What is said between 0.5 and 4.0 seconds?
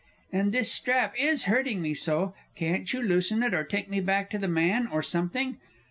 this strap is hurting me so! Couldn't you loosen it, or take me